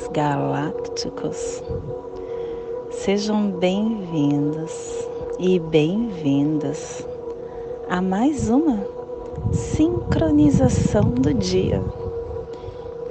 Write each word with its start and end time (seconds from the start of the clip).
Kins 0.00 0.08
galácticos. 0.12 1.62
Sejam 2.90 3.50
bem-vindos 3.50 5.06
e 5.38 5.58
bem-vindas 5.58 7.06
a 7.88 8.00
mais 8.00 8.48
uma 8.48 8.86
sincronização 9.52 11.02
do 11.02 11.34
dia. 11.34 11.82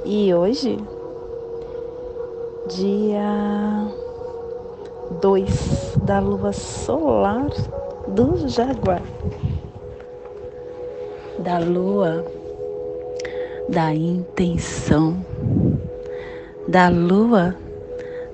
E 0.04 0.34
hoje 0.34 0.78
dia 2.68 3.88
2 5.22 5.98
da 6.04 6.20
lua 6.20 6.54
solar 6.54 7.50
do 8.08 8.48
Jaguar, 8.48 9.04
da 11.40 11.60
lua 11.60 12.26
da 13.70 13.94
intenção, 13.94 15.24
da 16.70 16.88
lua 16.88 17.56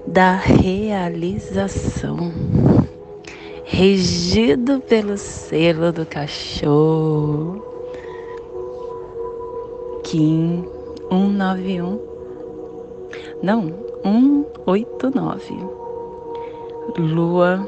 da 0.05 0.33
realização, 0.33 2.33
regido 3.64 4.81
pelo 4.81 5.17
selo 5.17 5.94
do 5.94 6.05
cachorro. 6.05 7.64
Kim 10.03 10.66
191. 11.09 11.97
Não, 13.42 13.73
189. 14.03 15.55
Lua 16.97 17.66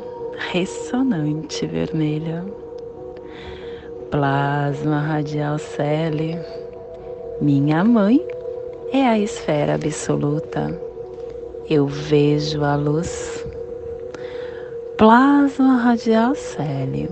ressonante 0.52 1.66
vermelha. 1.66 2.44
Plasma 4.12 5.00
radial 5.00 5.58
Cele. 5.58 6.38
Minha 7.42 7.86
mãe 7.86 8.22
é 8.92 9.08
a 9.08 9.20
esfera 9.20 9.76
absoluta. 9.76 10.80
Eu 11.70 11.88
vejo 11.88 12.64
a 12.64 12.76
luz. 12.76 13.46
Plasma 14.98 15.78
radial 15.78 16.36
Cele. 16.36 17.10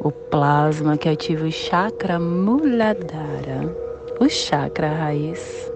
O 0.00 0.10
plasma 0.10 0.96
que 0.96 1.08
ativa 1.08 1.46
o 1.46 1.52
chakra 1.52 2.18
Muladhara, 2.18 3.74
o 4.20 4.28
chakra 4.28 4.88
raiz 4.88 5.72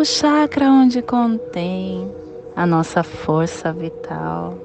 o 0.00 0.04
chakra 0.04 0.70
onde 0.70 1.02
contém 1.02 2.10
a 2.56 2.64
nossa 2.64 3.02
força 3.02 3.70
vital. 3.70 4.56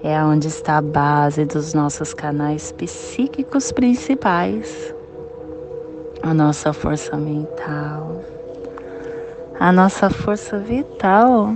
É 0.00 0.16
onde 0.22 0.46
está 0.46 0.76
a 0.76 0.80
base 0.80 1.44
dos 1.44 1.74
nossos 1.74 2.14
canais 2.14 2.70
psíquicos 2.70 3.72
principais, 3.72 4.94
a 6.22 6.32
nossa 6.32 6.72
força 6.72 7.16
mental, 7.16 8.22
a 9.58 9.72
nossa 9.72 10.08
força 10.08 10.56
vital 10.56 11.52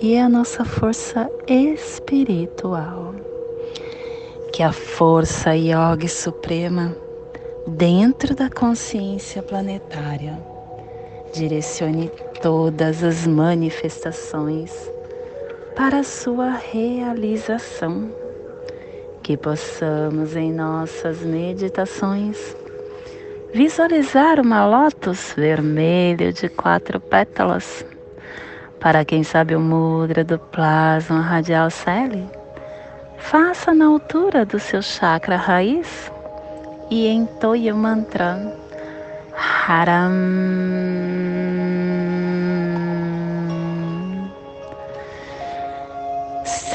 e 0.00 0.18
a 0.18 0.28
nossa 0.28 0.64
força 0.64 1.30
espiritual. 1.46 3.14
Que 4.52 4.62
a 4.62 4.72
força 4.72 5.54
yoga 5.54 6.08
suprema 6.08 6.94
dentro 7.66 8.34
da 8.34 8.50
consciência 8.50 9.42
planetária 9.42 10.38
direcione 11.32 12.10
todas 12.40 13.02
as 13.02 13.26
manifestações 13.26 14.72
para 15.74 16.02
sua 16.02 16.50
realização. 16.50 18.10
Que 19.22 19.36
possamos 19.36 20.36
em 20.36 20.52
nossas 20.52 21.20
meditações 21.20 22.56
visualizar 23.52 24.40
uma 24.40 24.66
lótus 24.66 25.32
vermelho 25.36 26.32
de 26.32 26.48
quatro 26.48 27.00
pétalas. 27.00 27.84
Para 28.80 29.04
quem 29.04 29.22
sabe 29.22 29.54
o 29.56 29.60
mudra 29.60 30.22
do 30.22 30.38
plasma 30.38 31.20
radial 31.20 31.70
celi, 31.70 32.28
faça 33.18 33.74
na 33.74 33.86
altura 33.86 34.44
do 34.44 34.58
seu 34.58 34.82
chakra 34.82 35.36
raiz 35.36 36.10
e 36.90 37.08
entoie 37.08 37.72
o 37.72 37.76
mantra 37.76 38.56
Haram. 39.68 41.35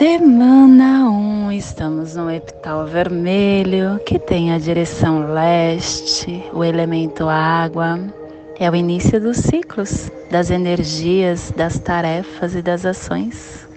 Semana 0.01 1.07
1, 1.07 1.11
um, 1.11 1.51
estamos 1.51 2.15
no 2.15 2.31
epital 2.31 2.87
vermelho 2.87 3.99
que 4.03 4.17
tem 4.17 4.51
a 4.51 4.57
direção 4.57 5.31
leste, 5.31 6.43
o 6.51 6.63
elemento 6.63 7.29
água. 7.29 7.99
É 8.59 8.67
o 8.67 8.75
início 8.75 9.21
dos 9.21 9.37
ciclos, 9.37 10.11
das 10.31 10.49
energias, 10.49 11.53
das 11.55 11.77
tarefas 11.77 12.55
e 12.55 12.63
das 12.63 12.83
ações. 12.83 13.69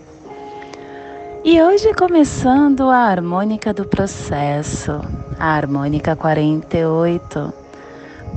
E 1.44 1.60
hoje 1.60 1.92
começando 1.92 2.84
a 2.88 3.00
harmônica 3.00 3.74
do 3.74 3.84
processo, 3.84 4.92
a 5.38 5.54
harmônica 5.54 6.16
48 6.16 7.52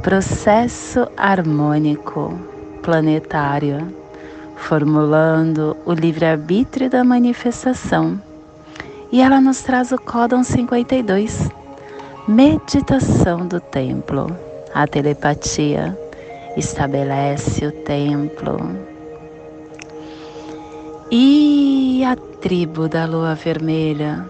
processo 0.03 1.08
harmônico 1.16 2.38
planetário, 2.84 3.97
formulando 4.57 5.78
o 5.85 5.94
livre-arbítrio 5.94 6.90
da 6.90 7.03
manifestação. 7.03 8.22
E 9.12 9.22
ela 9.22 9.40
nos 9.40 9.62
traz 9.62 9.91
o 9.91 9.97
Códon 9.97 10.44
52, 10.44 11.50
meditação 12.28 13.47
do 13.47 13.59
templo. 13.59 14.35
A 14.73 14.85
telepatia 14.85 15.97
estabelece 16.57 17.66
o 17.66 17.72
templo. 17.72 18.57
E 21.09 22.03
a 22.03 22.16
tribo 22.41 22.90
da 22.90 23.06
lua 23.06 23.34
vermelha 23.34 24.28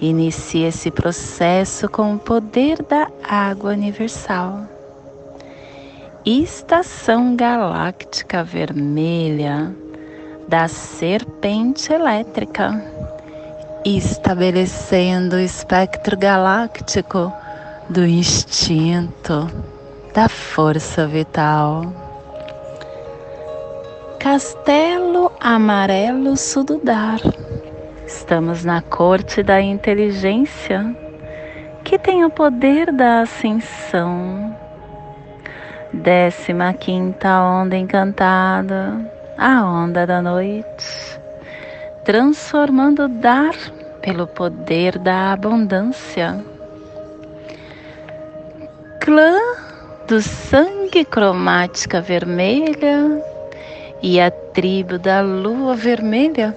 inicia 0.00 0.68
esse 0.68 0.90
processo 0.90 1.88
com 1.88 2.14
o 2.14 2.18
poder 2.18 2.82
da 2.82 3.08
água 3.22 3.70
universal 3.70 4.77
estação 6.30 7.34
galáctica 7.34 8.44
vermelha 8.44 9.74
da 10.46 10.68
serpente 10.68 11.90
elétrica, 11.90 12.84
estabelecendo 13.82 15.36
o 15.36 15.40
espectro 15.40 16.18
galáctico 16.18 17.32
do 17.88 18.04
instinto, 18.04 19.50
da 20.12 20.28
força 20.28 21.06
vital. 21.06 21.90
Castelo 24.20 25.32
Amarelo 25.40 26.36
Sududar. 26.36 27.20
Estamos 28.06 28.66
na 28.66 28.82
corte 28.82 29.42
da 29.42 29.62
inteligência, 29.62 30.94
que 31.84 31.98
tem 31.98 32.22
o 32.22 32.30
poder 32.30 32.92
da 32.92 33.22
ascensão 33.22 34.57
Décima 35.92 36.74
quinta 36.74 37.42
onda 37.42 37.74
encantada, 37.74 39.10
a 39.38 39.64
onda 39.64 40.06
da 40.06 40.20
noite, 40.20 41.18
transformando 42.04 43.04
o 43.04 43.08
dar 43.08 43.54
pelo 44.02 44.26
poder 44.26 44.98
da 44.98 45.32
abundância. 45.32 46.44
Clã 49.00 49.38
do 50.06 50.20
sangue 50.20 51.06
cromática 51.06 52.02
vermelha 52.02 53.22
e 54.02 54.20
a 54.20 54.30
tribo 54.30 54.98
da 54.98 55.22
lua 55.22 55.74
vermelha, 55.74 56.54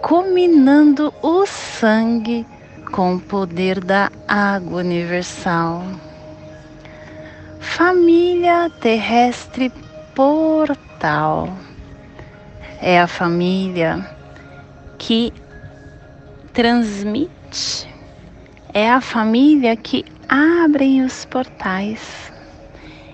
combinando 0.00 1.12
o 1.20 1.44
sangue 1.46 2.46
com 2.92 3.16
o 3.16 3.20
poder 3.20 3.80
da 3.80 4.08
água 4.28 4.78
universal. 4.78 5.82
Família 7.60 8.70
terrestre 8.80 9.72
portal. 10.14 11.48
É 12.80 13.00
a 13.00 13.06
família 13.06 14.06
que 14.98 15.32
transmite, 16.52 17.88
é 18.74 18.90
a 18.90 19.00
família 19.00 19.74
que 19.76 20.04
abre 20.28 21.00
os 21.02 21.24
portais, 21.24 22.32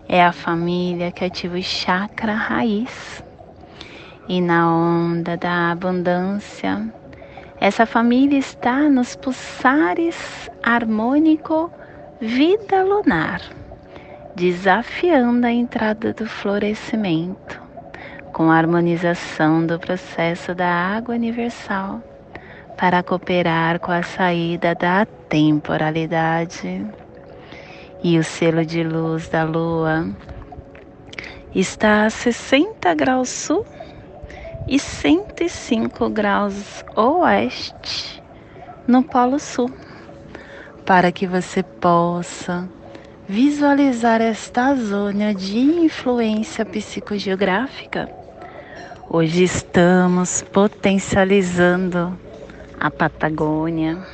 é 0.08 0.24
a 0.24 0.32
família 0.32 1.12
que 1.12 1.24
ativa 1.24 1.56
o 1.56 1.62
chakra 1.62 2.34
raiz. 2.34 3.22
E 4.28 4.40
na 4.40 4.68
onda 4.68 5.36
da 5.36 5.70
abundância, 5.70 6.92
essa 7.60 7.86
família 7.86 8.38
está 8.38 8.88
nos 8.88 9.14
pulsares 9.16 10.50
harmônico 10.62 11.70
vida 12.20 12.84
lunar 12.84 13.61
desafiando 14.34 15.46
a 15.46 15.52
entrada 15.52 16.12
do 16.12 16.26
florescimento, 16.26 17.60
com 18.32 18.50
a 18.50 18.56
harmonização 18.56 19.66
do 19.66 19.78
processo 19.78 20.54
da 20.54 20.68
água 20.68 21.14
universal 21.14 22.02
para 22.76 23.02
cooperar 23.02 23.78
com 23.78 23.92
a 23.92 24.02
saída 24.02 24.74
da 24.74 25.06
temporalidade. 25.28 26.84
E 28.02 28.18
o 28.18 28.24
selo 28.24 28.64
de 28.64 28.82
luz 28.82 29.28
da 29.28 29.44
lua 29.44 30.08
está 31.54 32.06
a 32.06 32.10
60 32.10 32.94
graus 32.94 33.28
sul 33.28 33.64
e 34.66 34.78
105 34.78 36.08
graus 36.08 36.84
oeste 36.96 38.22
no 38.86 39.02
Polo 39.02 39.38
Sul, 39.38 39.70
para 40.84 41.12
que 41.12 41.26
você 41.26 41.62
possa 41.62 42.68
visualizar 43.32 44.20
esta 44.20 44.74
zona 44.74 45.32
de 45.32 45.58
influência 45.58 46.66
psicogeográfica. 46.66 48.06
Hoje 49.08 49.44
estamos 49.44 50.42
potencializando 50.52 52.14
a 52.78 52.90
Patagônia, 52.90 54.06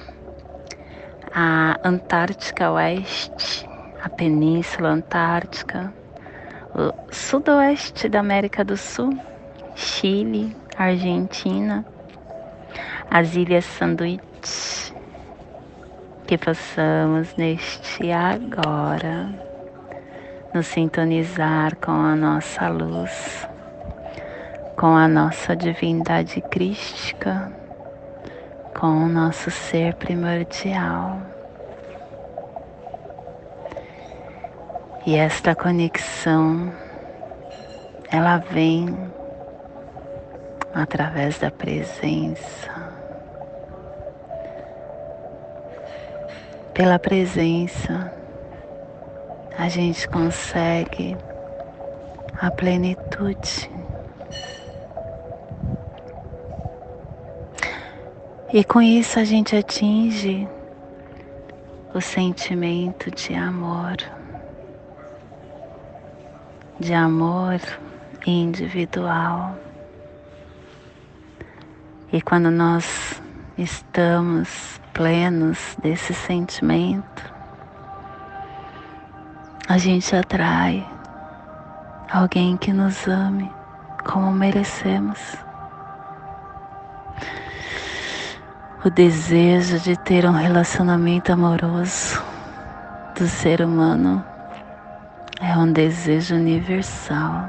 a 1.35 1.81
Antártica 1.83 2.71
Oeste, 2.71 3.69
a 4.01 4.09
Península 4.09 4.91
Antártica, 4.91 5.93
o 6.73 7.13
sudoeste 7.13 8.09
da 8.09 8.21
América 8.21 8.65
do 8.65 8.77
Sul, 8.77 9.19
Chile, 9.75 10.57
Argentina, 10.77 11.85
as 13.11 13.35
Ilhas 13.35 13.65
Sanduíche, 13.65 14.95
que 16.29 16.37
possamos 16.37 17.35
neste 17.39 18.13
agora 18.13 19.31
nos 20.53 20.67
sintonizar 20.67 21.75
com 21.77 21.91
a 21.91 22.15
nossa 22.15 22.69
luz, 22.69 23.49
com 24.77 24.95
a 24.95 25.09
nossa 25.09 25.57
divindade 25.57 26.43
crística, 26.51 27.51
com 28.79 29.05
o 29.05 29.09
nosso 29.09 29.51
ser 29.51 29.95
primordial. 29.95 31.19
E 35.07 35.17
esta 35.17 35.55
conexão, 35.55 36.71
ela 38.13 38.37
vem 38.37 38.95
através 40.75 41.39
da 41.39 41.51
presença. 41.51 42.78
Pela 46.79 46.97
presença, 46.97 48.15
a 49.59 49.69
gente 49.69 50.07
consegue 50.07 51.17
a 52.41 52.53
plenitude. 52.53 53.69
E 58.53 58.63
com 58.63 58.81
isso 58.81 59.19
a 59.19 59.25
gente 59.25 59.57
atinge 59.57 60.47
o 61.93 62.01
sentimento 62.01 63.11
de 63.11 63.35
amor 63.35 63.97
de 66.79 66.95
amor 66.95 67.61
individual. 68.25 69.59
E 72.13 72.23
quando 72.23 72.53
nós 72.53 73.21
estamos 73.59 74.81
plenos 74.99 75.77
desse 75.81 76.13
sentimento, 76.13 77.33
a 79.69 79.79
gente 79.79 80.17
atrai 80.17 80.85
alguém 82.13 82.57
que 82.57 82.73
nos 82.73 83.07
ame 83.07 83.49
como 84.05 84.33
merecemos. 84.33 85.37
O 88.85 88.91
desejo 88.91 89.79
de 89.79 89.97
ter 89.99 90.27
um 90.27 90.33
relacionamento 90.33 91.33
amoroso 91.33 92.21
do 93.17 93.29
ser 93.29 93.63
humano 93.63 94.25
é 95.41 95.57
um 95.57 95.73
desejo 95.73 96.35
universal. 96.35 97.49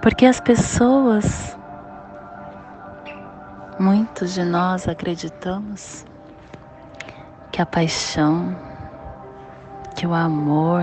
Porque 0.00 0.26
as 0.26 0.38
pessoas, 0.38 1.58
muitos 3.80 4.34
de 4.34 4.44
nós 4.44 4.86
acreditamos 4.86 6.04
que 7.50 7.62
a 7.62 7.66
paixão, 7.66 8.54
que 9.96 10.06
o 10.06 10.12
amor 10.12 10.82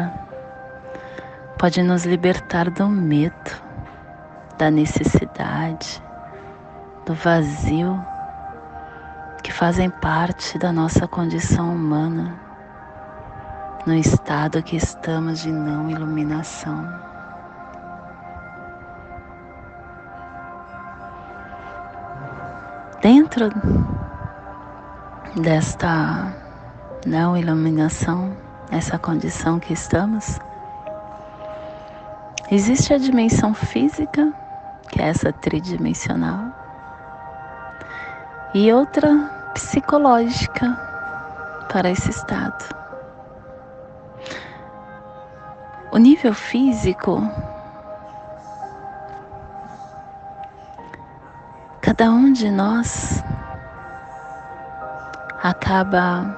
pode 1.60 1.84
nos 1.84 2.06
libertar 2.08 2.72
do 2.72 2.88
medo, 2.88 3.52
da 4.58 4.72
necessidade, 4.72 6.02
do 7.06 7.14
vazio 7.14 8.04
que 9.44 9.54
fazem 9.54 9.92
parte 9.92 10.58
da 10.58 10.74
nossa 10.74 11.08
condição 11.08 11.76
humana 11.76 12.34
no 13.86 13.94
estado 13.94 14.64
que 14.64 14.76
estamos 14.76 15.42
de 15.42 15.52
não 15.52 15.88
iluminação. 15.88 16.84
Dentro 23.38 23.62
desta 25.44 26.34
não 27.06 27.38
iluminação, 27.38 28.36
essa 28.72 28.98
condição 28.98 29.60
que 29.60 29.74
estamos, 29.74 30.40
existe 32.50 32.96
a 32.96 32.98
dimensão 32.98 33.54
física, 33.54 34.34
que 34.90 35.00
é 35.00 35.10
essa 35.10 35.32
tridimensional, 35.32 36.46
e 38.56 38.74
outra 38.74 39.30
psicológica 39.54 40.76
para 41.72 41.92
esse 41.92 42.10
estado. 42.10 42.76
O 45.92 46.00
nível 46.00 46.34
físico, 46.34 47.22
cada 51.98 52.12
um 52.12 52.32
de 52.32 52.52
nós 52.52 53.24
acaba 55.42 56.38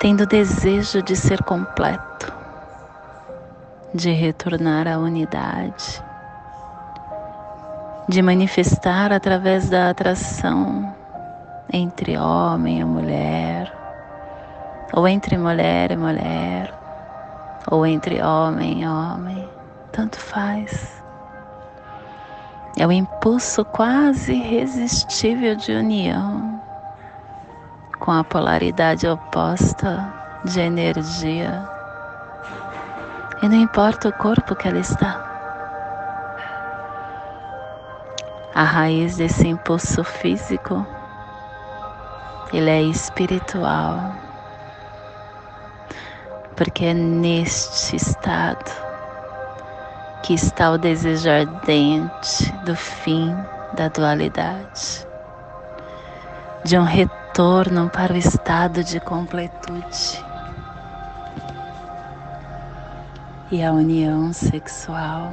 tendo 0.00 0.24
desejo 0.24 1.02
de 1.02 1.14
ser 1.14 1.42
completo, 1.42 2.32
de 3.92 4.10
retornar 4.10 4.88
à 4.88 4.96
unidade, 4.96 6.02
de 8.08 8.22
manifestar 8.22 9.12
através 9.12 9.68
da 9.68 9.90
atração 9.90 10.90
entre 11.70 12.16
homem 12.16 12.80
e 12.80 12.84
mulher, 12.86 13.70
ou 14.94 15.06
entre 15.06 15.36
mulher 15.36 15.90
e 15.90 15.96
mulher, 15.98 16.72
ou 17.70 17.84
entre 17.84 18.22
homem 18.22 18.84
e 18.84 18.88
homem, 18.88 19.46
tanto 19.92 20.18
faz. 20.18 21.01
É 22.76 22.86
o 22.86 22.92
impulso 22.92 23.64
quase 23.66 24.32
irresistível 24.32 25.54
de 25.56 25.72
união 25.72 26.60
com 27.98 28.10
a 28.10 28.24
polaridade 28.24 29.06
oposta 29.06 30.12
de 30.44 30.58
energia. 30.60 31.68
E 33.42 33.48
não 33.48 33.56
importa 33.56 34.08
o 34.08 34.12
corpo 34.12 34.56
que 34.56 34.68
ela 34.68 34.78
está. 34.78 35.20
A 38.54 38.64
raiz 38.64 39.16
desse 39.16 39.48
impulso 39.48 40.02
físico, 40.02 40.86
ele 42.52 42.70
é 42.70 42.82
espiritual 42.82 44.12
porque 46.56 46.84
é 46.84 46.94
neste 46.94 47.96
estado 47.96 48.91
que 50.22 50.34
está 50.34 50.70
o 50.70 50.78
desejo 50.78 51.28
ardente 51.28 52.52
do 52.64 52.76
fim 52.76 53.34
da 53.74 53.88
dualidade, 53.88 55.06
de 56.64 56.78
um 56.78 56.84
retorno 56.84 57.90
para 57.90 58.12
o 58.12 58.16
estado 58.16 58.84
de 58.84 59.00
completude. 59.00 60.24
E 63.50 63.62
a 63.62 63.72
união 63.72 64.32
sexual 64.32 65.32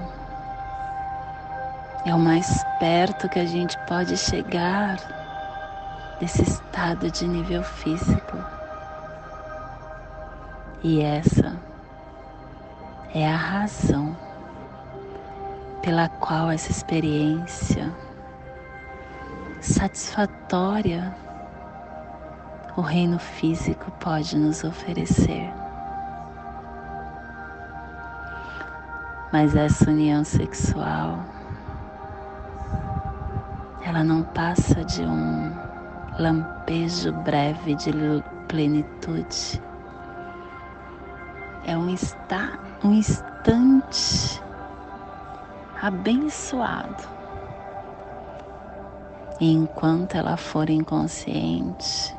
é 2.05 2.13
o 2.13 2.19
mais 2.19 2.63
perto 2.79 3.29
que 3.29 3.39
a 3.39 3.45
gente 3.45 3.77
pode 3.87 4.17
chegar 4.17 4.97
desse 6.19 6.41
estado 6.41 7.11
de 7.11 7.27
nível 7.27 7.63
físico. 7.63 8.37
E 10.83 11.01
essa 11.01 11.55
é 13.13 13.27
a 13.27 13.35
razão 13.35 14.28
pela 15.81 16.09
qual 16.09 16.51
essa 16.51 16.71
experiência 16.71 17.91
satisfatória 19.61 21.15
o 22.75 22.81
reino 22.81 23.19
físico 23.19 23.91
pode 23.99 24.37
nos 24.37 24.63
oferecer. 24.63 25.51
Mas 29.31 29.55
essa 29.55 29.89
união 29.89 30.23
sexual, 30.23 31.19
ela 33.83 34.03
não 34.03 34.23
passa 34.23 34.83
de 34.85 35.01
um 35.01 35.53
lampejo 36.17 37.11
breve 37.11 37.75
de 37.75 37.91
plenitude. 38.47 39.61
É 41.65 41.77
um, 41.77 41.89
está, 41.93 42.57
um 42.83 42.93
instante 42.93 44.41
abençoado. 45.81 47.03
E 49.39 49.53
enquanto 49.53 50.15
ela 50.15 50.35
for 50.35 50.69
inconsciente, 50.69 52.15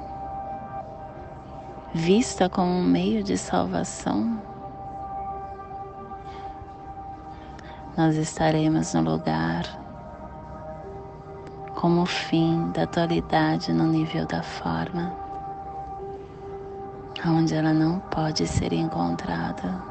vista 1.93 2.49
como 2.49 2.71
um 2.71 2.83
meio 2.83 3.23
de 3.23 3.37
salvação, 3.37 4.40
nós 7.97 8.17
estaremos 8.17 8.95
no 8.95 9.02
lugar 9.02 9.64
como 11.75 12.02
o 12.02 12.07
fim 12.07 12.71
da 12.73 12.85
atualidade 12.85 13.73
no 13.73 13.87
nível 13.87 14.26
da 14.26 14.43
forma, 14.43 15.12
onde 17.26 17.55
ela 17.55 17.75
não 17.75 17.99
pode 18.00 18.47
ser 18.47 18.73
encontrada. 18.73 19.90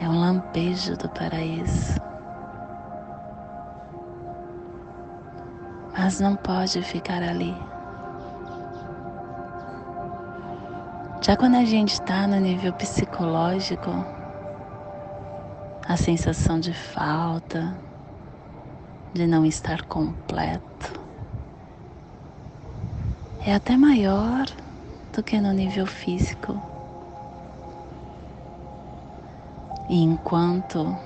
É 0.00 0.08
um 0.08 0.18
lampejo 0.18 0.96
do 0.96 1.08
paraíso. 1.10 2.00
Mas 5.92 6.18
não 6.20 6.36
pode 6.36 6.80
ficar 6.82 7.22
ali. 7.22 7.54
Já 11.20 11.36
quando 11.36 11.56
a 11.56 11.64
gente 11.66 11.92
está 11.92 12.26
no 12.26 12.40
nível 12.40 12.72
psicológico, 12.72 13.90
a 15.86 15.96
sensação 15.96 16.58
de 16.58 16.72
falta, 16.72 17.76
de 19.12 19.26
não 19.26 19.44
estar 19.44 19.82
completo, 19.82 20.98
é 23.44 23.54
até 23.54 23.76
maior 23.76 24.46
do 25.12 25.22
que 25.22 25.38
no 25.38 25.52
nível 25.52 25.86
físico. 25.86 26.69
E 29.90 30.04
enquanto 30.04 30.96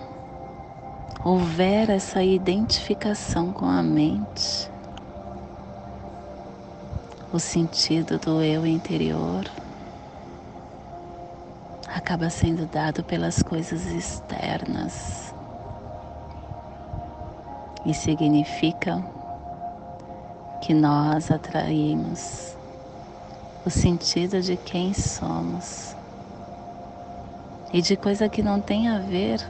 houver 1.24 1.88
essa 1.88 2.22
identificação 2.22 3.50
com 3.50 3.64
a 3.64 3.82
mente, 3.82 4.70
o 7.32 7.38
sentido 7.38 8.18
do 8.18 8.42
eu 8.42 8.66
interior 8.66 9.50
acaba 11.88 12.28
sendo 12.28 12.66
dado 12.66 13.02
pelas 13.02 13.42
coisas 13.42 13.86
externas. 13.86 15.34
E 17.86 17.94
significa 17.94 19.02
que 20.60 20.74
nós 20.74 21.30
atraímos 21.30 22.54
o 23.64 23.70
sentido 23.70 24.42
de 24.42 24.58
quem 24.58 24.92
somos 24.92 25.93
e 27.74 27.82
de 27.82 27.96
coisa 27.96 28.28
que 28.28 28.40
não 28.40 28.60
tem 28.60 28.86
a 28.86 29.00
ver 29.00 29.40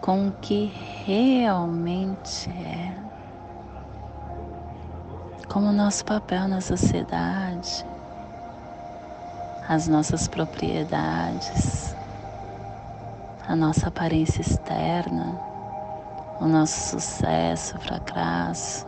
com 0.00 0.28
o 0.28 0.32
que 0.32 0.72
realmente 1.04 2.48
é. 2.50 2.94
Como 5.48 5.70
o 5.70 5.72
nosso 5.72 6.04
papel 6.04 6.46
na 6.46 6.60
sociedade, 6.60 7.84
as 9.68 9.88
nossas 9.88 10.28
propriedades, 10.28 11.96
a 13.48 13.56
nossa 13.56 13.88
aparência 13.88 14.40
externa, 14.40 15.36
o 16.40 16.46
nosso 16.46 16.90
sucesso, 16.90 17.76
fracasso, 17.80 18.86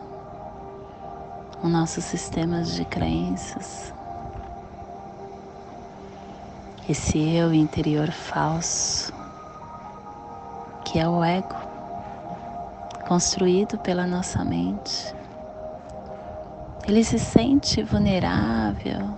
os 1.61 1.69
nossos 1.69 2.05
sistemas 2.05 2.73
de 2.73 2.85
crenças 2.85 3.94
esse 6.87 7.17
eu 7.17 7.51
interior 7.51 8.11
falso, 8.11 9.11
que 10.83 10.99
é 10.99 11.09
o 11.09 11.23
ego, 11.23 11.55
construído 13.07 13.77
pela 13.79 14.05
nossa 14.05 14.45
mente. 14.45 15.15
Ele 16.87 17.03
se 17.03 17.17
sente 17.17 17.81
vulnerável, 17.81 19.17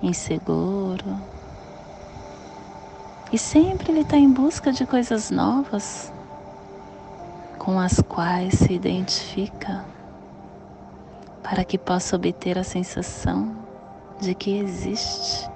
inseguro, 0.00 1.20
e 3.32 3.38
sempre 3.38 3.90
ele 3.90 4.02
está 4.02 4.16
em 4.16 4.30
busca 4.30 4.72
de 4.72 4.86
coisas 4.86 5.30
novas 5.30 6.12
com 7.58 7.80
as 7.80 8.00
quais 8.00 8.54
se 8.54 8.72
identifica 8.72 9.84
para 11.42 11.64
que 11.64 11.76
possa 11.76 12.14
obter 12.14 12.56
a 12.56 12.62
sensação 12.62 13.56
de 14.20 14.34
que 14.34 14.58
existe 14.58 15.51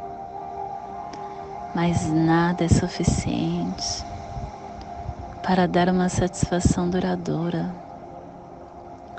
mas 1.77 2.11
nada 2.11 2.65
é 2.65 2.69
suficiente 2.69 4.03
para 5.43 5.69
dar 5.69 5.91
uma 5.91 6.09
satisfação 6.09 6.89
duradoura. 6.89 7.71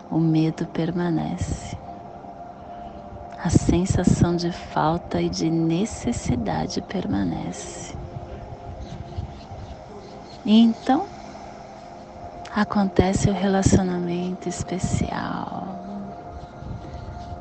O 0.10 0.18
medo 0.18 0.66
permanece. 0.66 1.78
A 3.38 3.48
sensação 3.52 4.36
de 4.36 4.52
falta 4.52 5.22
e 5.22 5.30
de 5.30 5.52
necessidade 5.52 6.82
permanece. 6.82 7.96
E 10.44 10.60
então 10.60 11.06
acontece 12.56 13.30
o 13.30 13.34
relacionamento 13.34 14.50
especial, 14.50 15.76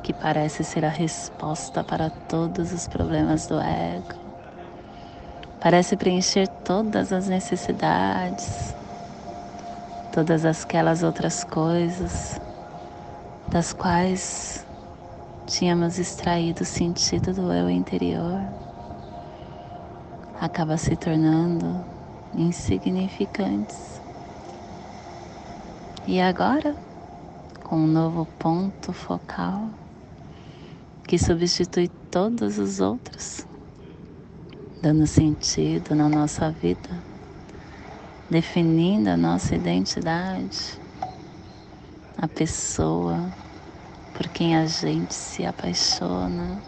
que 0.03 0.13
parece 0.13 0.63
ser 0.63 0.85
a 0.85 0.89
resposta 0.89 1.83
para 1.83 2.11
todos 2.11 2.71
os 2.71 2.87
problemas 2.87 3.47
do 3.47 3.59
ego 3.59 4.26
parece 5.59 5.97
preencher 5.97 6.47
todas 6.47 7.11
as 7.11 7.27
necessidades, 7.27 8.75
todas 10.11 10.45
aquelas 10.45 11.03
outras 11.03 11.43
coisas 11.43 12.39
das 13.49 13.73
quais 13.73 14.65
tínhamos 15.45 15.97
extraído 15.97 16.63
o 16.63 16.65
sentido 16.65 17.33
do 17.33 17.51
eu 17.51 17.69
interior, 17.69 18.41
acaba 20.39 20.77
se 20.77 20.95
tornando 20.95 21.83
insignificantes. 22.35 24.01
E 26.05 26.21
agora, 26.21 26.75
com 27.63 27.77
um 27.77 27.87
novo 27.87 28.25
ponto 28.37 28.93
focal 28.93 29.69
que 31.07 31.17
substitui 31.17 31.89
todos 32.11 32.59
os 32.59 32.79
outros, 32.79 33.47
dando 34.81 35.07
sentido 35.07 35.95
na 35.95 36.07
nossa 36.07 36.51
vida, 36.51 37.03
definindo 38.29 39.09
a 39.09 39.17
nossa 39.17 39.55
identidade, 39.55 40.79
a 42.17 42.27
pessoa 42.27 43.31
por 44.13 44.27
quem 44.29 44.55
a 44.55 44.65
gente 44.65 45.13
se 45.13 45.45
apaixona. 45.45 46.61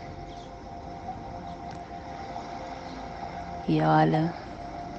E 3.68 3.82
olha, 3.82 4.34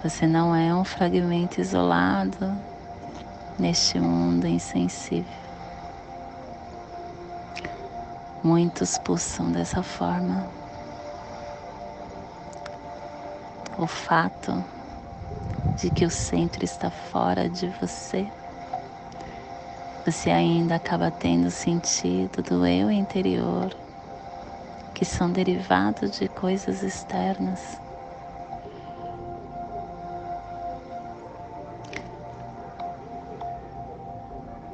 você 0.02 0.26
não 0.26 0.55
é 0.55 0.75
um 0.75 0.85
fragmento 0.85 1.61
isolado 1.61 2.57
neste 3.59 3.99
mundo 3.99 4.47
insensível. 4.47 5.40
Muitos 8.43 8.99
pulsam 8.99 9.50
dessa 9.52 9.83
forma. 9.83 10.60
O 13.77 13.87
fato 13.87 14.65
de 15.77 15.91
que 15.91 16.05
o 16.05 16.11
centro 16.11 16.65
está 16.65 16.91
fora 16.91 17.49
de 17.49 17.69
você, 17.69 18.31
você 20.05 20.31
ainda 20.31 20.77
acaba 20.77 21.11
tendo 21.11 21.50
sentido 21.50 22.43
do 22.43 22.67
eu 22.67 22.91
interior, 22.91 23.75
que 24.95 25.05
são 25.05 25.31
derivados 25.31 26.19
de 26.19 26.29
coisas 26.29 26.83
externas. 26.83 27.81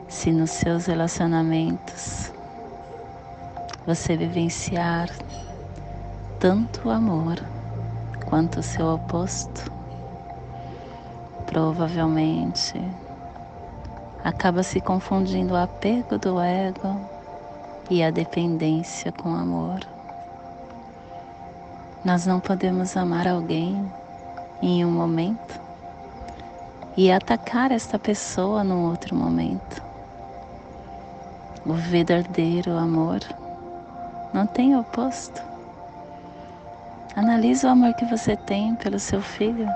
Se 0.09 0.33
nos 0.33 0.51
seus 0.51 0.87
relacionamentos 0.87 2.33
você 3.87 4.17
vivenciar 4.17 5.09
tanto 6.41 6.91
amor, 6.91 7.56
quanto 8.27 8.61
o 8.61 8.63
seu 8.63 8.95
oposto, 8.95 9.71
provavelmente 11.47 12.75
acaba 14.23 14.63
se 14.63 14.81
confundindo 14.81 15.55
o 15.55 15.57
apego 15.57 16.19
do 16.19 16.41
ego 16.41 17.01
e 17.89 18.03
a 18.03 18.11
dependência 18.11 19.13
com 19.13 19.31
o 19.33 19.37
amor. 19.37 19.81
Nós 22.05 22.27
não 22.27 22.41
podemos 22.41 22.97
amar 22.97 23.27
alguém 23.27 23.91
em 24.61 24.85
um 24.85 24.91
momento 24.91 25.61
e 26.97 27.11
atacar 27.11 27.71
esta 27.71 27.99
pessoa 27.99 28.65
num 28.65 28.89
outro 28.89 29.15
momento. 29.15 29.83
O 31.65 31.75
verdadeiro 31.75 32.77
amor 32.77 33.21
não 34.33 34.47
tem 34.47 34.77
oposto. 34.77 35.56
Analise 37.17 37.65
o 37.65 37.71
amor 37.71 37.95
que 37.95 38.05
você 38.05 38.37
tem 38.37 38.75
pelo 38.75 38.99
seu 38.99 39.23
filho. 39.23 39.67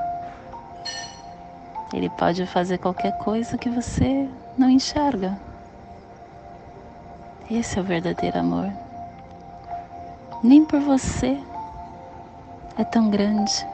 Ele 1.91 2.11
pode 2.11 2.45
fazer 2.45 2.77
qualquer 2.77 3.17
coisa 3.17 3.57
que 3.57 3.71
você 3.71 4.29
não 4.59 4.69
enxerga. 4.69 5.39
Esse 7.51 7.79
é 7.79 7.81
o 7.81 7.85
verdadeiro 7.85 8.39
amor. 8.39 8.71
Nem 10.45 10.67
por 10.67 10.81
você 10.81 11.41
é 12.77 12.85
tão 12.85 13.09
grande. 13.09 13.67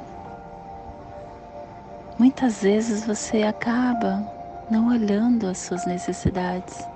Muitas 2.20 2.62
vezes 2.62 3.04
você 3.04 3.42
acaba 3.42 4.25
não 4.70 4.90
olhando 4.90 5.49
as 5.49 5.58
suas 5.58 5.85
necessidades. 5.87 6.87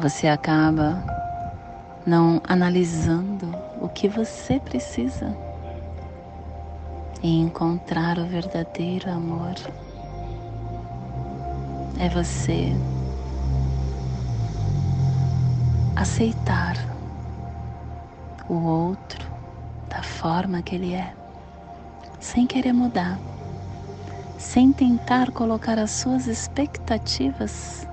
Você 0.00 0.28
acaba 0.28 1.02
não 2.06 2.40
analisando 2.48 3.49
o 3.80 3.88
que 3.88 4.08
você 4.08 4.60
precisa 4.60 5.34
e 7.22 7.40
encontrar 7.40 8.18
o 8.18 8.26
verdadeiro 8.26 9.10
amor. 9.10 9.54
É 11.98 12.08
você 12.08 12.72
aceitar 15.96 16.76
o 18.48 18.54
outro 18.54 19.30
da 19.88 20.02
forma 20.02 20.62
que 20.62 20.74
ele 20.74 20.94
é, 20.94 21.14
sem 22.18 22.46
querer 22.46 22.72
mudar, 22.72 23.18
sem 24.38 24.72
tentar 24.72 25.30
colocar 25.30 25.78
as 25.78 25.90
suas 25.90 26.26
expectativas 26.26 27.86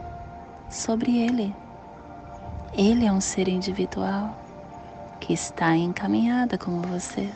sobre 0.69 1.17
ele. 1.17 1.55
Ele 2.73 3.05
é 3.05 3.11
um 3.11 3.19
ser 3.19 3.47
individual 3.47 4.46
que 5.19 5.33
está 5.33 5.75
encaminhada 5.75 6.57
como 6.57 6.81
você. 6.81 7.29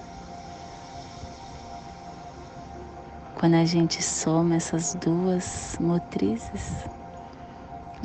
Quando 3.35 3.55
a 3.55 3.65
gente 3.65 4.03
soma 4.03 4.55
essas 4.55 4.93
duas 4.95 5.77
motrizes, 5.79 6.85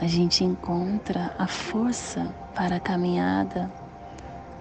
a 0.00 0.06
gente 0.06 0.44
encontra 0.44 1.34
a 1.38 1.46
força 1.46 2.34
para 2.54 2.76
a 2.76 2.80
caminhada 2.80 3.70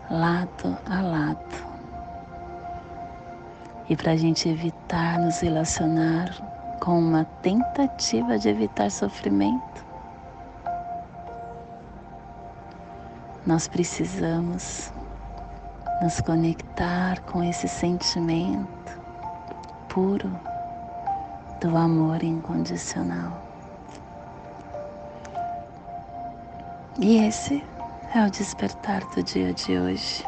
lado 0.10 0.78
a 0.90 1.02
lado. 1.02 1.66
E 3.90 3.96
para 3.96 4.12
a 4.12 4.18
gente 4.18 4.50
evitar 4.50 5.20
nos 5.20 5.40
relacionar 5.40 6.30
com 6.80 7.00
uma 7.00 7.24
tentativa 7.42 8.38
de 8.38 8.50
evitar 8.50 8.90
sofrimento, 8.90 9.86
nós 13.46 13.68
precisamos 13.68 14.92
nos 16.02 16.20
conectar 16.22 17.22
com 17.22 17.44
esse 17.44 17.68
sentimento 17.68 19.00
puro 19.88 20.30
do 21.62 21.76
amor 21.78 22.22
incondicional. 22.22 23.42
E 27.00 27.18
esse 27.18 27.64
é 28.14 28.26
o 28.26 28.30
despertar 28.30 29.04
do 29.16 29.24
dia 29.24 29.54
de 29.54 29.78
hoje. 29.78 30.26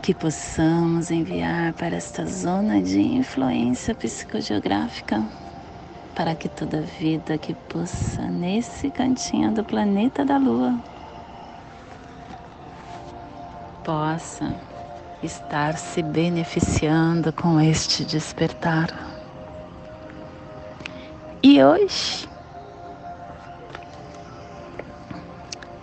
Que 0.00 0.14
possamos 0.14 1.10
enviar 1.10 1.72
para 1.72 1.96
esta 1.96 2.26
zona 2.26 2.80
de 2.80 3.00
influência 3.00 3.94
psicogeográfica, 3.94 5.24
para 6.14 6.34
que 6.34 6.48
toda 6.48 6.82
vida 6.82 7.36
que 7.36 7.54
possa 7.54 8.22
nesse 8.22 8.90
cantinho 8.90 9.50
do 9.50 9.64
planeta 9.64 10.24
da 10.24 10.36
Lua 10.36 10.93
possa 13.84 14.54
estar 15.22 15.76
se 15.76 16.02
beneficiando 16.02 17.32
com 17.32 17.60
este 17.60 18.04
despertar. 18.04 18.88
E 21.42 21.62
hoje 21.62 22.28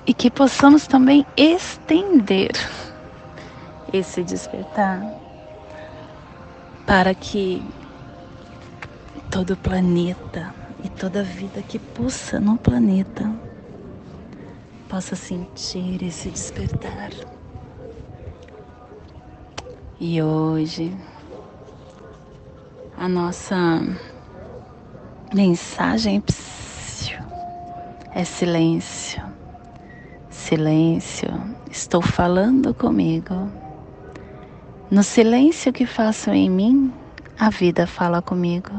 e 0.06 0.14
que 0.14 0.32
possamos 0.32 0.88
também 0.88 1.26
estender 1.38 2.52
esse 3.94 4.24
despertar 4.24 5.02
para 6.86 7.14
que 7.14 7.64
todo 9.30 9.52
o 9.52 9.58
planeta 9.58 10.54
e 10.84 10.90
toda 10.90 11.24
vida 11.24 11.62
que 11.62 11.78
pulsa 11.78 12.40
no 12.40 12.58
planeta 12.58 13.32
possa 14.90 15.16
sentir 15.16 16.04
esse 16.04 16.30
despertar. 16.30 17.12
E 20.04 20.20
hoje 20.20 20.92
a 22.98 23.08
nossa 23.08 23.82
mensagem 25.32 26.24
é 28.16 28.24
silêncio 28.24 29.24
silêncio, 30.32 31.30
estou 31.70 32.02
falando 32.02 32.74
comigo. 32.74 33.48
No 34.90 35.04
silêncio 35.04 35.72
que 35.72 35.86
faço 35.86 36.32
em 36.32 36.50
mim, 36.50 36.92
a 37.40 37.52
vida 37.52 37.86
fala 37.86 38.24
comigo. 38.24 38.72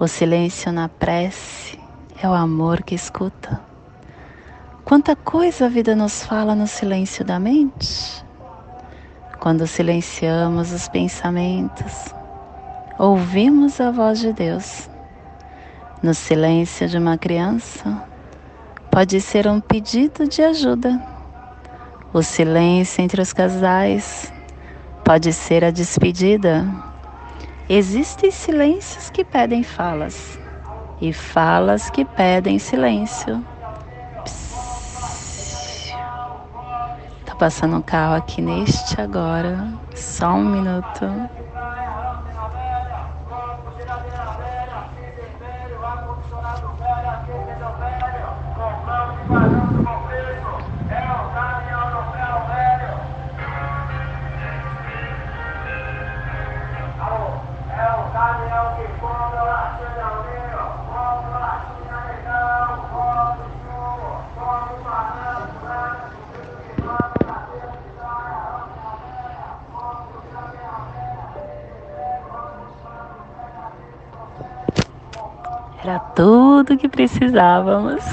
O 0.00 0.08
silêncio 0.08 0.72
na 0.72 0.88
prece 0.88 1.78
é 2.20 2.28
o 2.28 2.34
amor 2.34 2.82
que 2.82 2.96
escuta. 2.96 3.62
Quanta 4.84 5.14
coisa 5.14 5.66
a 5.66 5.68
vida 5.68 5.94
nos 5.94 6.24
fala 6.24 6.56
no 6.56 6.66
silêncio 6.66 7.24
da 7.24 7.38
mente. 7.38 8.28
Quando 9.40 9.66
silenciamos 9.66 10.70
os 10.70 10.86
pensamentos, 10.86 12.14
ouvimos 12.98 13.80
a 13.80 13.90
voz 13.90 14.18
de 14.18 14.34
Deus. 14.34 14.90
No 16.02 16.12
silêncio 16.12 16.86
de 16.86 16.98
uma 16.98 17.16
criança, 17.16 18.02
pode 18.90 19.18
ser 19.18 19.46
um 19.46 19.58
pedido 19.58 20.28
de 20.28 20.42
ajuda. 20.42 21.00
O 22.12 22.22
silêncio 22.22 23.02
entre 23.02 23.22
os 23.22 23.32
casais 23.32 24.30
pode 25.02 25.32
ser 25.32 25.64
a 25.64 25.70
despedida. 25.70 26.66
Existem 27.66 28.30
silêncios 28.30 29.08
que 29.08 29.24
pedem 29.24 29.62
falas 29.62 30.38
e 31.00 31.14
falas 31.14 31.88
que 31.88 32.04
pedem 32.04 32.58
silêncio. 32.58 33.42
Passando 37.40 37.76
um 37.76 37.80
carro 37.80 38.16
aqui 38.16 38.42
neste 38.42 39.00
agora. 39.00 39.66
Só 39.94 40.34
um 40.34 40.44
minuto. 40.44 41.39
Precisávamos. 77.00 78.04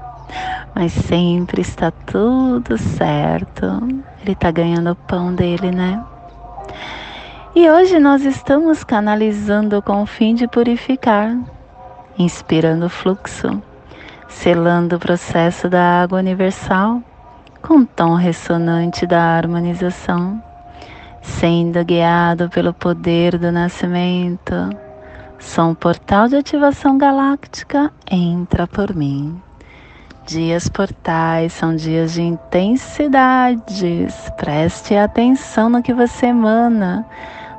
Mas 0.74 0.92
sempre 0.92 1.60
está 1.60 1.90
tudo 1.90 2.78
certo. 2.78 3.66
Ele 4.22 4.32
está 4.32 4.50
ganhando 4.50 4.92
o 4.92 4.96
pão 4.96 5.34
dele, 5.34 5.70
né? 5.70 6.02
E 7.54 7.70
hoje 7.70 7.98
nós 7.98 8.24
estamos 8.24 8.82
canalizando 8.82 9.80
com 9.82 10.02
o 10.02 10.06
fim 10.06 10.34
de 10.34 10.48
purificar, 10.48 11.36
inspirando 12.18 12.86
o 12.86 12.88
fluxo, 12.88 13.62
selando 14.26 14.96
o 14.96 14.98
processo 14.98 15.68
da 15.68 16.02
água 16.02 16.18
universal 16.18 17.02
com 17.62 17.80
o 17.80 17.86
tom 17.86 18.14
ressonante 18.14 19.06
da 19.06 19.20
harmonização, 19.20 20.42
sendo 21.22 21.84
guiado 21.84 22.48
pelo 22.48 22.72
poder 22.72 23.38
do 23.38 23.52
nascimento 23.52 24.54
Som 25.44 25.74
portal 25.74 26.26
de 26.26 26.36
ativação 26.36 26.98
galáctica 26.98 27.92
entra 28.10 28.66
por 28.66 28.94
mim. 28.94 29.40
Dias 30.26 30.68
portais 30.68 31.52
são 31.52 31.76
dias 31.76 32.14
de 32.14 32.22
intensidades. 32.22 34.14
Preste 34.36 34.96
atenção 34.96 35.68
no 35.68 35.82
que 35.82 35.92
você 35.92 36.26
emana, 36.26 37.06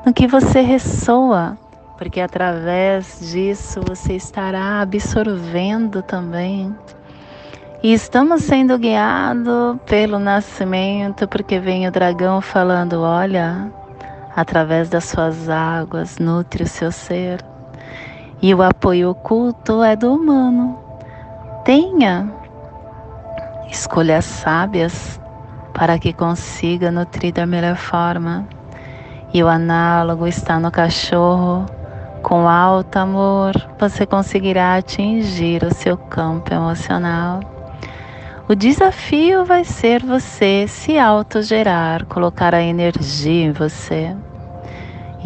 no 0.05 0.13
que 0.13 0.27
você 0.27 0.61
ressoa 0.61 1.57
porque 1.97 2.19
através 2.19 3.19
disso 3.31 3.81
você 3.87 4.13
estará 4.13 4.81
absorvendo 4.81 6.01
também. 6.01 6.75
E 7.81 7.93
estamos 7.93 8.43
sendo 8.43 8.77
guiados 8.77 9.77
pelo 9.85 10.19
nascimento, 10.19 11.27
porque 11.27 11.59
vem 11.59 11.87
o 11.87 11.91
dragão 11.91 12.41
falando: 12.41 13.01
olha, 13.01 13.71
através 14.35 14.89
das 14.89 15.05
suas 15.05 15.49
águas, 15.49 16.17
nutre 16.17 16.63
o 16.63 16.67
seu 16.67 16.91
ser. 16.91 17.54
E 18.45 18.53
o 18.53 18.61
apoio 18.61 19.09
oculto 19.09 19.81
é 19.81 19.95
do 19.95 20.13
humano. 20.13 20.77
Tenha 21.63 22.31
escolhas 23.71 24.23
sábias 24.23 25.19
para 25.73 25.97
que 25.97 26.13
consiga 26.13 26.91
nutrir 26.91 27.33
da 27.33 27.47
melhor 27.47 27.75
forma. 27.75 28.47
E 29.33 29.41
o 29.41 29.47
análogo 29.47 30.27
está 30.27 30.59
no 30.59 30.69
cachorro. 30.69 31.65
Com 32.21 32.47
alto 32.47 32.97
amor, 32.97 33.53
você 33.79 34.05
conseguirá 34.05 34.75
atingir 34.75 35.63
o 35.63 35.73
seu 35.73 35.97
campo 35.97 36.53
emocional. 36.53 37.39
O 38.47 38.53
desafio 38.53 39.43
vai 39.43 39.63
ser 39.63 40.05
você 40.05 40.67
se 40.67 40.99
autogerar, 40.99 42.05
colocar 42.05 42.53
a 42.53 42.61
energia 42.61 43.45
em 43.45 43.51
você. 43.51 44.15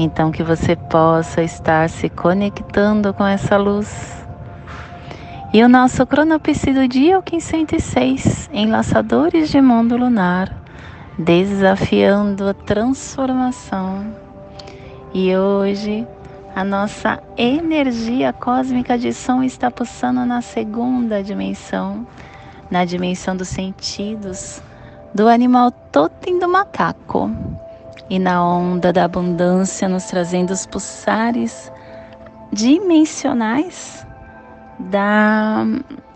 Então 0.01 0.31
que 0.31 0.41
você 0.41 0.77
possa 0.77 1.43
estar 1.43 1.89
se 1.89 2.07
conectando 2.07 3.13
com 3.13 3.25
essa 3.25 3.57
luz. 3.57 4.25
E 5.53 5.61
o 5.61 5.67
nosso 5.67 6.07
cronopsi 6.07 6.71
do 6.71 6.87
dia 6.87 7.15
é 7.15 7.17
o 7.17 7.21
506, 7.21 8.49
Enlaçadores 8.53 9.49
de 9.49 9.59
Mundo 9.59 9.97
Lunar, 9.97 10.55
desafiando 11.17 12.47
a 12.47 12.53
transformação. 12.53 14.05
E 15.13 15.35
hoje 15.35 16.07
a 16.55 16.63
nossa 16.63 17.21
energia 17.35 18.31
cósmica 18.31 18.97
de 18.97 19.11
som 19.11 19.43
está 19.43 19.69
pulsando 19.69 20.25
na 20.25 20.41
segunda 20.41 21.21
dimensão, 21.21 22.07
na 22.71 22.85
dimensão 22.85 23.35
dos 23.35 23.49
sentidos, 23.49 24.61
do 25.13 25.27
animal 25.27 25.71
totem 25.71 26.39
do 26.39 26.47
macaco 26.47 27.29
e 28.09 28.17
na 28.17 28.43
onda 28.43 28.91
da 28.91 29.05
abundância, 29.05 29.87
nos 29.87 30.05
trazendo 30.05 30.51
os 30.51 30.65
pulsares 30.65 31.71
dimensionais 32.51 34.05
da, 34.79 35.63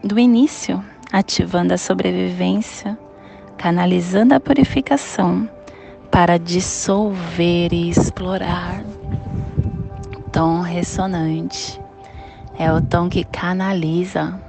do 0.04 0.18
início, 0.18 0.84
ativando 1.12 1.74
a 1.74 1.78
sobrevivência, 1.78 2.98
canalizando 3.58 4.34
a 4.34 4.40
purificação 4.40 5.48
para 6.10 6.38
dissolver 6.38 7.72
e 7.72 7.90
explorar. 7.90 8.84
Tom 10.32 10.62
ressonante 10.62 11.80
é 12.58 12.72
o 12.72 12.82
tom 12.82 13.10
que 13.10 13.24
canaliza, 13.24 14.40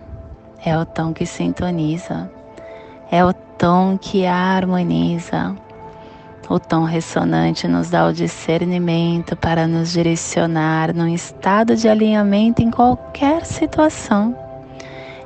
é 0.64 0.76
o 0.78 0.86
tom 0.86 1.12
que 1.12 1.26
sintoniza, 1.26 2.30
é 3.10 3.22
o 3.24 3.32
tom 3.32 3.98
que 3.98 4.26
harmoniza, 4.26 5.54
o 6.48 6.58
tom 6.58 6.84
ressonante 6.84 7.66
nos 7.66 7.90
dá 7.90 8.06
o 8.06 8.12
discernimento 8.12 9.36
para 9.36 9.66
nos 9.66 9.92
direcionar 9.92 10.94
num 10.94 11.08
estado 11.08 11.74
de 11.74 11.88
alinhamento 11.88 12.62
em 12.62 12.70
qualquer 12.70 13.44
situação. 13.46 14.36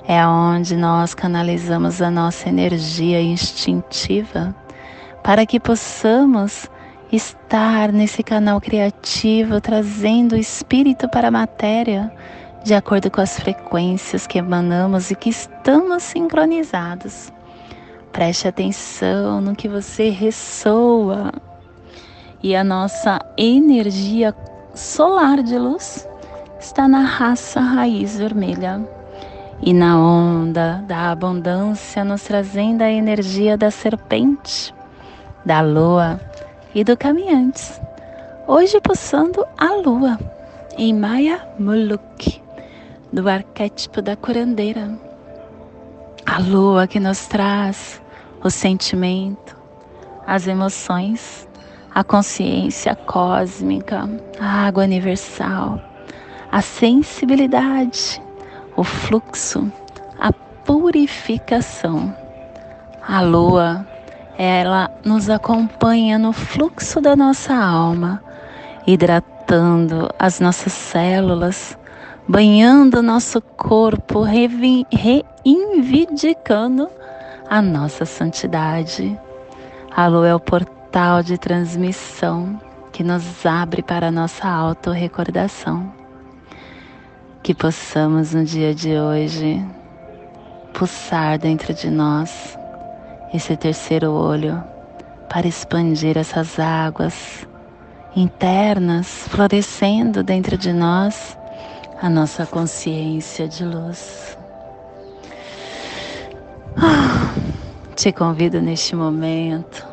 É 0.07 0.27
onde 0.27 0.77
nós 0.77 1.15
canalizamos 1.15 2.01
a 2.01 2.11
nossa 2.11 2.49
energia 2.49 3.21
instintiva 3.21 4.55
para 5.23 5.45
que 5.45 5.61
possamos 5.61 6.71
estar 7.13 7.93
nesse 7.93 8.23
canal 8.23 8.61
criativo, 8.61 9.61
trazendo 9.61 10.35
o 10.35 10.39
espírito 10.39 11.09
para 11.09 11.29
a 11.29 11.31
matéria, 11.31 12.13
de 12.65 12.75
acordo 12.75 13.11
com 13.11 13.21
as 13.21 13.39
frequências 13.39 14.27
que 14.27 14.39
emanamos 14.39 15.11
e 15.11 15.15
que 15.15 15.31
estamos 15.31 16.03
sincronizados. 16.03 17.33
Preste 18.13 18.49
atenção 18.49 19.41
no 19.41 19.55
que 19.55 19.69
você 19.69 20.11
ressoa. 20.11 21.33
E 22.43 22.55
a 22.55 22.65
nossa 22.65 23.21
energia 23.37 24.35
solar 24.75 25.43
de 25.43 25.59
luz 25.59 26.09
está 26.59 26.89
na 26.89 27.01
raça 27.01 27.61
raiz 27.61 28.19
vermelha. 28.19 28.81
E 29.61 29.75
na 29.75 29.99
onda 29.99 30.85
da 30.87 31.11
abundância, 31.11 32.05
nos 32.05 32.23
trazendo 32.23 32.83
a 32.83 32.91
energia 32.91 33.57
da 33.57 33.71
serpente, 33.71 34.73
da 35.45 35.61
lua 35.61 36.21
e 36.75 36.85
do 36.85 36.97
caminhante. 36.97 37.81
Hoje 38.47 38.81
pulsando 38.81 39.45
a 39.59 39.75
lua 39.75 40.19
em 40.77 40.95
Maya 40.95 41.41
Muluk, 41.59 42.41
do 43.13 43.29
arquétipo 43.29 44.01
da 44.01 44.15
curandeira. 44.15 45.08
A 46.31 46.41
lua 46.41 46.87
que 46.87 47.01
nos 47.01 47.27
traz 47.27 48.03
o 48.45 48.51
sentimento, 48.51 49.57
as 50.27 50.47
emoções, 50.47 51.49
a 51.93 52.05
consciência 52.05 52.95
cósmica, 52.95 54.09
a 54.39 54.67
água 54.67 54.85
universal, 54.85 55.81
a 56.53 56.61
sensibilidade, 56.61 58.23
o 58.77 58.85
fluxo, 58.85 59.73
a 60.21 60.31
purificação. 60.31 62.15
A 63.03 63.23
lua, 63.23 63.87
ela 64.37 64.91
nos 65.07 65.31
acompanha 65.31 66.19
no 66.19 66.35
fluxo 66.35 67.01
da 67.01 67.17
nossa 67.17 67.55
alma, 67.55 68.23
hidratando 68.87 70.11
as 70.19 70.41
nossas 70.41 70.75
células, 70.75 71.77
banhando 72.29 73.03
nosso 73.03 73.41
corpo, 73.41 74.21
reivindicando 74.21 76.91
a 77.49 77.63
nossa 77.63 78.05
santidade. 78.05 79.19
A 79.97 80.07
lua 80.07 80.29
é 80.29 80.35
o 80.35 80.41
portal 80.41 81.23
de 81.23 81.39
transmissão 81.39 82.61
que 82.93 83.03
nos 83.03 83.47
abre 83.47 83.83
para 83.83 84.09
a 84.09 84.13
nossa 84.13 84.47
autorrecordação. 84.47 85.91
Que 87.43 87.55
possamos 87.55 88.35
no 88.35 88.45
dia 88.45 88.75
de 88.75 88.99
hoje 88.99 89.65
pulsar 90.75 91.39
dentro 91.39 91.73
de 91.73 91.89
nós 91.89 92.59
esse 93.33 93.57
terceiro 93.57 94.13
olho 94.13 94.63
para 95.31 95.47
expandir 95.47 96.19
essas 96.19 96.61
águas 96.61 97.49
internas, 98.15 99.27
florescendo 99.29 100.23
dentro 100.23 100.59
de 100.59 100.75
nós 100.75 101.38
a 102.01 102.09
nossa 102.09 102.47
consciência 102.47 103.49
de 103.49 103.65
luz. 103.65 104.39
Te 107.97 108.13
convido 108.13 108.61
neste 108.63 108.95
momento 108.95 109.87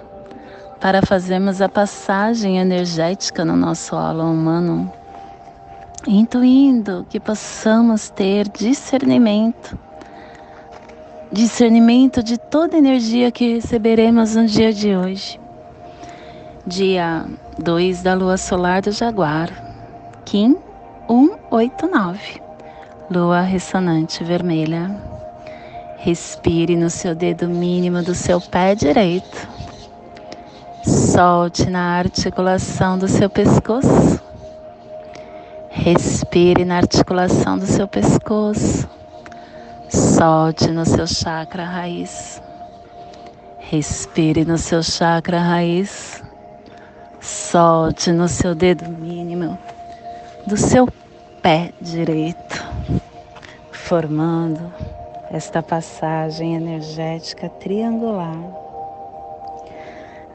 para 0.80 1.02
fazermos 1.02 1.62
a 1.62 1.68
passagem 1.68 2.60
energética 2.60 3.44
no 3.44 3.56
nosso 3.56 3.96
aula 3.96 4.24
humano, 4.24 4.91
intuindo 6.06 7.06
que 7.10 7.20
possamos 7.20 8.10
ter 8.10 8.48
discernimento 8.50 9.78
discernimento 11.32 12.24
de 12.24 12.38
toda 12.38 12.78
energia 12.78 13.32
que 13.32 13.56
receberemos 13.56 14.36
no 14.36 14.46
dia 14.46 14.72
de 14.72 14.96
hoje. 14.96 15.39
Dia 16.65 17.26
2 17.58 18.04
da 18.04 18.13
lua 18.13 18.38
solar 18.38 18.82
do 18.82 18.91
Jaguar, 18.91 19.50
Kim 20.24 20.56
189, 21.08 22.41
lua 23.12 23.41
ressonante 23.41 24.24
vermelha. 24.24 24.89
Respire 25.98 26.76
no 26.76 26.89
seu 26.89 27.13
dedo 27.13 27.48
mínimo 27.48 28.02
do 28.02 28.15
seu 28.15 28.41
pé 28.41 28.74
direito. 28.74 29.48
Solte 30.84 31.70
na 31.70 31.98
articulação 31.98 32.98
do 32.98 33.08
seu 33.08 33.30
pescoço. 33.30 34.20
Respire 35.70 36.65
na 36.65 36.78
articulação 36.78 37.58
do 37.58 37.68
seu 37.68 37.88
pescoço. 37.88 38.89
Solte 39.89 40.72
no 40.72 40.86
seu 40.86 41.06
chakra 41.06 41.65
raiz. 41.65 42.41
Respire 43.60 44.44
no 44.44 44.58
seu 44.58 44.82
chakra 44.82 45.39
raiz. 45.39 46.24
Solte 47.22 48.12
no 48.12 48.28
seu 48.28 48.56
dedo 48.56 48.89
mínimo 48.89 49.58
do 50.48 50.56
seu 50.56 50.88
pé 51.42 51.74
direito, 51.82 52.64
formando 53.72 54.72
esta 55.32 55.64
passagem 55.64 56.54
energética 56.54 57.50
triangular, 57.50 58.38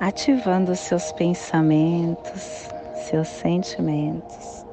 ativando 0.00 0.74
seus 0.74 1.12
pensamentos, 1.12 2.68
seus 3.08 3.28
sentimentos 3.28 4.66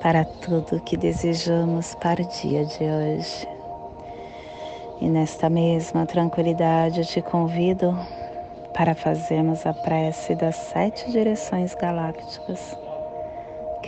para 0.00 0.24
tudo 0.24 0.80
que 0.80 0.96
desejamos 0.96 1.94
para 1.96 2.22
o 2.22 2.28
dia 2.40 2.64
de 2.64 2.84
hoje. 2.84 3.48
E 5.02 5.08
nesta 5.10 5.50
mesma 5.50 6.06
tranquilidade 6.06 7.04
te 7.04 7.20
convido 7.20 7.94
para 8.72 8.94
fazermos 8.94 9.66
a 9.66 9.74
prece 9.74 10.34
das 10.34 10.56
sete 10.56 11.10
direções 11.10 11.74
galácticas, 11.74 12.87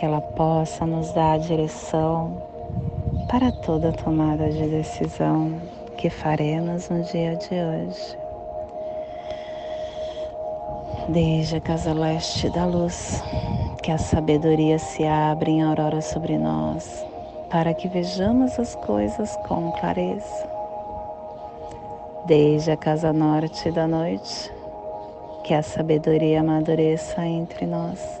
que 0.01 0.05
ela 0.05 0.19
possa 0.19 0.83
nos 0.83 1.11
dar 1.13 1.33
a 1.33 1.37
direção 1.37 2.41
para 3.29 3.51
toda 3.51 3.91
tomada 3.91 4.49
de 4.49 4.67
decisão 4.67 5.61
que 5.95 6.09
faremos 6.09 6.89
no 6.89 7.03
dia 7.03 7.35
de 7.35 7.53
hoje. 7.53 8.17
Desde 11.07 11.57
a 11.57 11.61
casa 11.61 11.93
leste 11.93 12.49
da 12.49 12.65
luz, 12.65 13.21
que 13.83 13.91
a 13.91 13.99
sabedoria 13.99 14.79
se 14.79 15.05
abra 15.05 15.47
em 15.47 15.61
aurora 15.61 16.01
sobre 16.01 16.35
nós, 16.35 17.05
para 17.51 17.71
que 17.71 17.87
vejamos 17.87 18.59
as 18.59 18.73
coisas 18.77 19.35
com 19.47 19.71
clareza. 19.73 20.49
Desde 22.25 22.71
a 22.71 22.77
casa 22.77 23.13
norte 23.13 23.69
da 23.69 23.87
noite, 23.87 24.51
que 25.43 25.53
a 25.53 25.61
sabedoria 25.61 26.39
amadureça 26.39 27.23
entre 27.23 27.67
nós, 27.67 28.20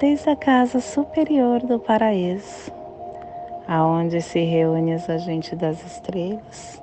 desde 0.00 0.30
a 0.30 0.36
casa 0.36 0.78
superior 0.78 1.60
do 1.60 1.80
paraíso, 1.80 2.72
aonde 3.66 4.22
se 4.22 4.38
reúne 4.44 4.92
as 4.92 5.10
agentes 5.10 5.58
das 5.58 5.84
estrelas, 5.84 6.80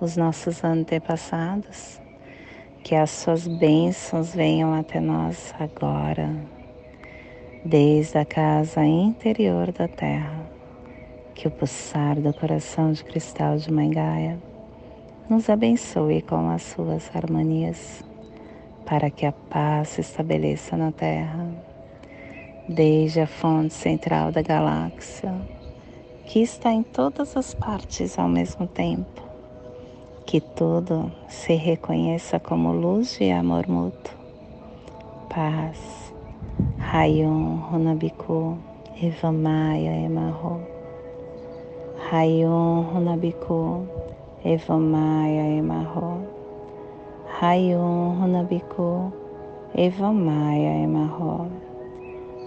os 0.00 0.16
nossos 0.16 0.64
antepassados, 0.64 2.00
que 2.82 2.96
as 2.96 3.10
suas 3.10 3.46
bênçãos 3.46 4.34
venham 4.34 4.74
até 4.74 4.98
nós 4.98 5.54
agora, 5.60 6.34
desde 7.64 8.18
a 8.18 8.24
casa 8.24 8.84
interior 8.84 9.70
da 9.70 9.86
Terra, 9.86 10.40
que 11.36 11.46
o 11.46 11.50
pulsar 11.52 12.18
do 12.20 12.34
coração 12.34 12.90
de 12.90 13.04
cristal 13.04 13.56
de 13.56 13.72
Mãe 13.72 13.90
Gaia 13.90 14.36
nos 15.30 15.48
abençoe 15.48 16.22
com 16.22 16.50
as 16.50 16.62
suas 16.62 17.08
harmonias, 17.14 18.02
para 18.84 19.10
que 19.10 19.26
a 19.26 19.32
paz 19.32 19.90
se 19.90 20.00
estabeleça 20.00 20.76
na 20.76 20.90
Terra, 20.90 21.67
desde 22.68 23.20
a 23.20 23.26
fonte 23.26 23.72
central 23.72 24.30
da 24.30 24.42
galáxia, 24.42 25.34
que 26.26 26.40
está 26.40 26.70
em 26.70 26.82
todas 26.82 27.36
as 27.36 27.54
partes 27.54 28.18
ao 28.18 28.28
mesmo 28.28 28.66
tempo, 28.66 29.22
que 30.26 30.40
tudo 30.40 31.10
se 31.28 31.54
reconheça 31.54 32.38
como 32.38 32.72
luz 32.72 33.18
e 33.20 33.30
amor 33.30 33.66
mútuo. 33.66 34.14
Paz. 35.28 36.12
Rayon 36.78 37.56
Runabiku 37.70 38.58
Evamaya 39.00 39.94
Emarro. 39.94 40.60
Rayon 42.10 42.82
Runabiku 42.92 43.86
Evamaya 44.44 45.58
Emarro. 45.58 46.38
Rayon 47.40 48.18
Runabiku, 48.18 49.12
Evamaya 49.74 50.82
Emarro. 50.82 51.67